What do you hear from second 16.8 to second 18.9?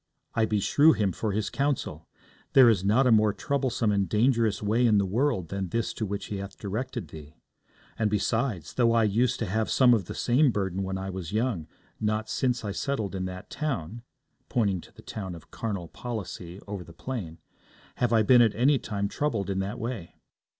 the plain, 'have I been at any